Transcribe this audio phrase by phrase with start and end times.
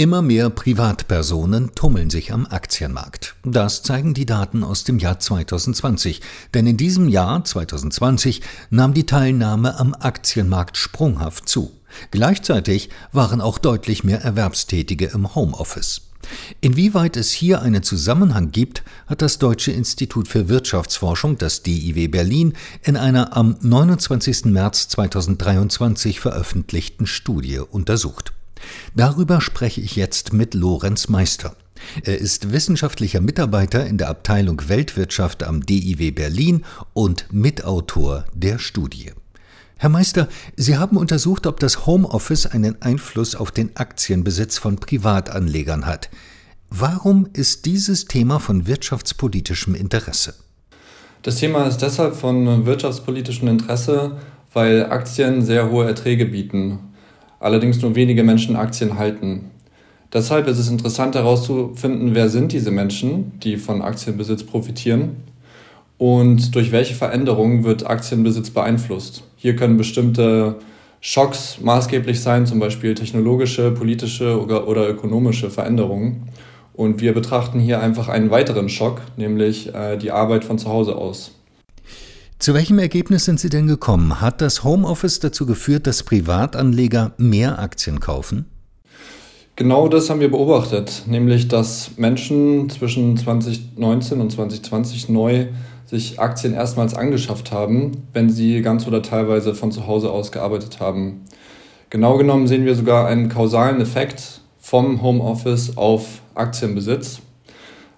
[0.00, 3.36] Immer mehr Privatpersonen tummeln sich am Aktienmarkt.
[3.44, 6.22] Das zeigen die Daten aus dem Jahr 2020.
[6.54, 8.40] Denn in diesem Jahr 2020
[8.70, 11.72] nahm die Teilnahme am Aktienmarkt sprunghaft zu.
[12.12, 16.00] Gleichzeitig waren auch deutlich mehr Erwerbstätige im Homeoffice.
[16.62, 22.54] Inwieweit es hier einen Zusammenhang gibt, hat das Deutsche Institut für Wirtschaftsforschung, das DIW Berlin,
[22.84, 24.46] in einer am 29.
[24.46, 28.32] März 2023 veröffentlichten Studie untersucht.
[28.94, 31.56] Darüber spreche ich jetzt mit Lorenz Meister.
[32.02, 39.12] Er ist wissenschaftlicher Mitarbeiter in der Abteilung Weltwirtschaft am DIW Berlin und Mitautor der Studie.
[39.78, 45.86] Herr Meister, Sie haben untersucht, ob das Homeoffice einen Einfluss auf den Aktienbesitz von Privatanlegern
[45.86, 46.10] hat.
[46.68, 50.34] Warum ist dieses Thema von wirtschaftspolitischem Interesse?
[51.22, 54.18] Das Thema ist deshalb von wirtschaftspolitischem Interesse,
[54.52, 56.89] weil Aktien sehr hohe Erträge bieten
[57.40, 59.50] allerdings nur wenige Menschen Aktien halten.
[60.12, 65.16] Deshalb ist es interessant herauszufinden, wer sind diese Menschen, die von Aktienbesitz profitieren
[65.98, 69.22] und durch welche Veränderungen wird Aktienbesitz beeinflusst.
[69.36, 70.56] Hier können bestimmte
[71.00, 76.28] Schocks maßgeblich sein, zum Beispiel technologische, politische oder, oder ökonomische Veränderungen.
[76.74, 80.96] Und wir betrachten hier einfach einen weiteren Schock, nämlich äh, die Arbeit von zu Hause
[80.96, 81.39] aus.
[82.40, 84.22] Zu welchem Ergebnis sind Sie denn gekommen?
[84.22, 88.46] Hat das Homeoffice dazu geführt, dass Privatanleger mehr Aktien kaufen?
[89.56, 95.48] Genau das haben wir beobachtet, nämlich dass Menschen zwischen 2019 und 2020 neu
[95.84, 100.80] sich Aktien erstmals angeschafft haben, wenn sie ganz oder teilweise von zu Hause aus gearbeitet
[100.80, 101.26] haben.
[101.90, 107.20] Genau genommen sehen wir sogar einen kausalen Effekt vom Homeoffice auf Aktienbesitz.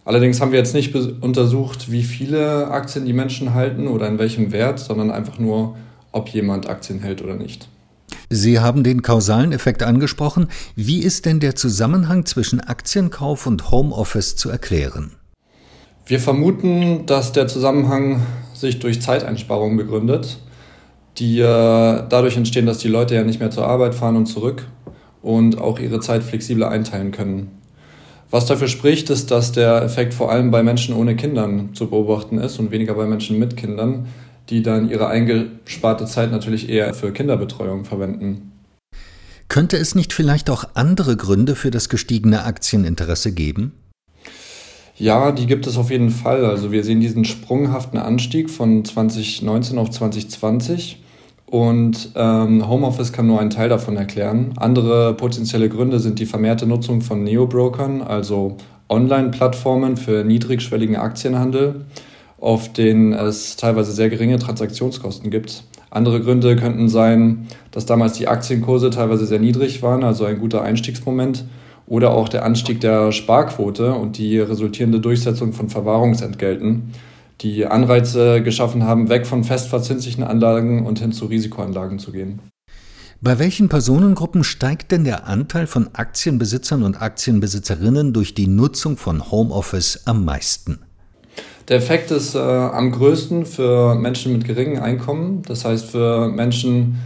[0.04, 4.50] Allerdings haben wir jetzt nicht untersucht, wie viele Aktien die Menschen halten oder in welchem
[4.50, 5.76] Wert, sondern einfach nur,
[6.10, 7.68] ob jemand Aktien hält oder nicht.
[8.28, 10.48] Sie haben den kausalen Effekt angesprochen.
[10.74, 15.12] Wie ist denn der Zusammenhang zwischen Aktienkauf und Homeoffice zu erklären?
[16.06, 18.22] Wir vermuten, dass der Zusammenhang
[18.54, 20.38] sich durch Zeiteinsparungen begründet,
[21.18, 24.66] die äh, dadurch entstehen, dass die Leute ja nicht mehr zur Arbeit fahren und zurück
[25.22, 27.61] und auch ihre Zeit flexibler einteilen können.
[28.32, 32.38] Was dafür spricht, ist, dass der Effekt vor allem bei Menschen ohne Kindern zu beobachten
[32.38, 34.06] ist und weniger bei Menschen mit Kindern,
[34.48, 38.52] die dann ihre eingesparte Zeit natürlich eher für Kinderbetreuung verwenden.
[39.48, 43.72] Könnte es nicht vielleicht auch andere Gründe für das gestiegene Aktieninteresse geben?
[44.96, 46.46] Ja, die gibt es auf jeden Fall.
[46.46, 51.02] Also wir sehen diesen sprunghaften Anstieg von 2019 auf 2020
[51.52, 54.54] und ähm, Homeoffice kann nur einen Teil davon erklären.
[54.56, 58.56] Andere potenzielle Gründe sind die vermehrte Nutzung von Neobrokern, also
[58.88, 61.84] Online-Plattformen für niedrigschwelligen Aktienhandel,
[62.40, 65.64] auf denen es teilweise sehr geringe Transaktionskosten gibt.
[65.90, 70.62] Andere Gründe könnten sein, dass damals die Aktienkurse teilweise sehr niedrig waren, also ein guter
[70.62, 71.44] Einstiegsmoment,
[71.86, 76.94] oder auch der Anstieg der Sparquote und die resultierende Durchsetzung von Verwahrungsentgelten
[77.42, 82.40] die Anreize geschaffen haben, weg von festverzinslichen Anlagen und hin zu Risikoanlagen zu gehen.
[83.20, 89.30] Bei welchen Personengruppen steigt denn der Anteil von Aktienbesitzern und Aktienbesitzerinnen durch die Nutzung von
[89.30, 90.80] Homeoffice am meisten?
[91.68, 96.98] Der Effekt ist äh, am größten für Menschen mit geringen Einkommen, das heißt für Menschen,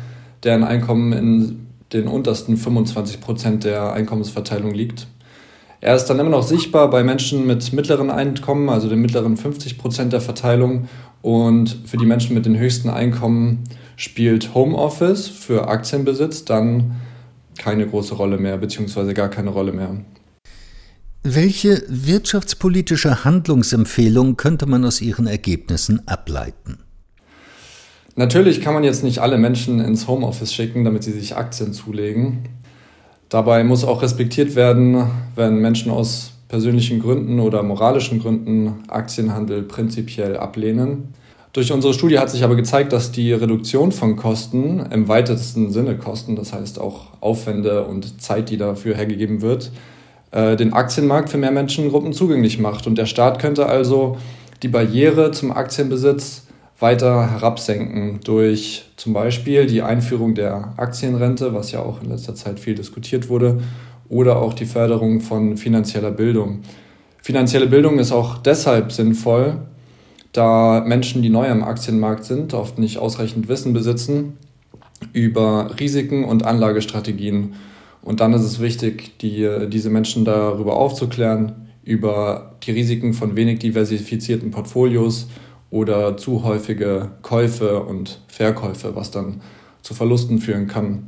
[0.42, 5.06] deren Einkommen in den untersten 25 Prozent der Einkommensverteilung liegt.
[5.80, 9.78] Er ist dann immer noch sichtbar bei Menschen mit mittleren Einkommen, also den mittleren 50
[9.78, 10.88] Prozent der Verteilung.
[11.22, 13.64] Und für die Menschen mit den höchsten Einkommen
[13.96, 16.96] spielt Homeoffice für Aktienbesitz dann
[17.58, 19.96] keine große Rolle mehr, beziehungsweise gar keine Rolle mehr.
[21.22, 26.78] Welche wirtschaftspolitische Handlungsempfehlung könnte man aus Ihren Ergebnissen ableiten?
[28.14, 32.44] Natürlich kann man jetzt nicht alle Menschen ins Homeoffice schicken, damit sie sich Aktien zulegen.
[33.28, 40.36] Dabei muss auch respektiert werden, wenn Menschen aus persönlichen Gründen oder moralischen Gründen Aktienhandel prinzipiell
[40.36, 41.12] ablehnen.
[41.52, 45.96] Durch unsere Studie hat sich aber gezeigt, dass die Reduktion von Kosten im weitesten Sinne
[45.96, 49.72] Kosten, das heißt auch Aufwände und Zeit, die dafür hergegeben wird,
[50.32, 52.86] äh, den Aktienmarkt für mehr Menschengruppen zugänglich macht.
[52.86, 54.18] Und der Staat könnte also
[54.62, 56.45] die Barriere zum Aktienbesitz
[56.78, 62.60] weiter herabsenken durch zum Beispiel die Einführung der Aktienrente, was ja auch in letzter Zeit
[62.60, 63.60] viel diskutiert wurde,
[64.08, 66.60] oder auch die Förderung von finanzieller Bildung.
[67.22, 69.58] Finanzielle Bildung ist auch deshalb sinnvoll,
[70.32, 74.34] da Menschen, die neu am Aktienmarkt sind, oft nicht ausreichend Wissen besitzen
[75.12, 77.54] über Risiken und Anlagestrategien.
[78.02, 83.60] Und dann ist es wichtig, die, diese Menschen darüber aufzuklären, über die Risiken von wenig
[83.60, 85.28] diversifizierten Portfolios
[85.70, 89.40] oder zu häufige Käufe und Verkäufe, was dann
[89.82, 91.06] zu Verlusten führen kann.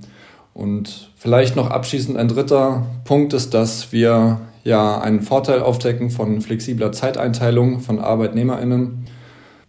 [0.55, 6.41] Und vielleicht noch abschließend ein dritter Punkt ist, dass wir ja einen Vorteil aufdecken von
[6.41, 9.07] flexibler Zeiteinteilung von ArbeitnehmerInnen.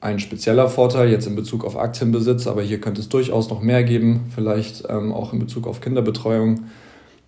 [0.02, 3.84] Ein spezieller Vorteil jetzt in Bezug auf Aktienbesitz, aber hier könnte es durchaus noch mehr
[3.84, 6.62] geben, vielleicht ähm, auch in Bezug auf Kinderbetreuung.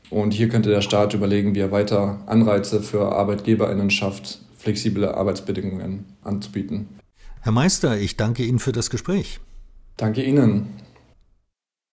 [0.09, 6.05] Und hier könnte der Staat überlegen, wie er weiter Anreize für ArbeitgeberInnen schafft, flexible Arbeitsbedingungen
[6.23, 7.00] anzubieten.
[7.41, 9.39] Herr Meister, ich danke Ihnen für das Gespräch.
[9.97, 10.67] Danke Ihnen.